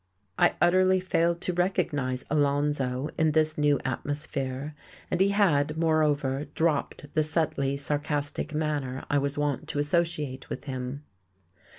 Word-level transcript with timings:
I 0.39 0.55
utterly 0.59 0.99
failed 0.99 1.41
to 1.41 1.53
recognize 1.53 2.25
"Alonzo" 2.31 3.09
in 3.19 3.33
this 3.33 3.55
new 3.55 3.79
atmosphere. 3.85 4.73
And 5.11 5.21
he 5.21 5.29
had, 5.29 5.77
moreover, 5.77 6.45
dropped 6.55 7.13
the 7.13 7.21
subtly 7.21 7.77
sarcastic 7.77 8.51
manner 8.51 9.05
I 9.11 9.19
was 9.19 9.37
wont 9.37 9.67
to 9.67 9.77
associate 9.77 10.49
with 10.49 10.63
him. 10.63 11.03